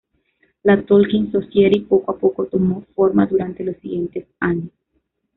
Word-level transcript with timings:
La" 0.63 0.83
Tolkien 0.83 1.31
Society" 1.31 1.81
poco 1.81 2.11
a 2.11 2.17
poco 2.17 2.47
tomó 2.47 2.83
forma 2.95 3.27
durante 3.27 3.63
los 3.63 3.75
siguientes 3.77 4.25
años. 4.39 4.71